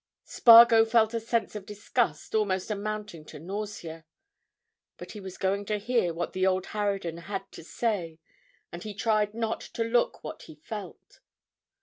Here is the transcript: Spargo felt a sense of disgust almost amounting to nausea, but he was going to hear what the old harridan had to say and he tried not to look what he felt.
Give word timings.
Spargo 0.23 0.83
felt 0.83 1.13
a 1.13 1.19
sense 1.19 1.53
of 1.53 1.63
disgust 1.67 2.33
almost 2.33 2.71
amounting 2.71 3.23
to 3.25 3.37
nausea, 3.37 4.03
but 4.97 5.11
he 5.11 5.19
was 5.19 5.37
going 5.37 5.63
to 5.65 5.77
hear 5.77 6.11
what 6.11 6.33
the 6.33 6.47
old 6.47 6.65
harridan 6.65 7.17
had 7.25 7.51
to 7.51 7.63
say 7.63 8.17
and 8.71 8.81
he 8.81 8.95
tried 8.95 9.35
not 9.35 9.61
to 9.61 9.83
look 9.83 10.23
what 10.23 10.41
he 10.41 10.55
felt. 10.55 11.19